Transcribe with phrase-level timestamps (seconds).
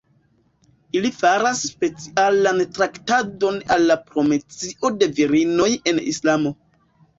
[0.99, 6.57] Ili faras specialan traktadon al la promocio de virinoj en Islamo.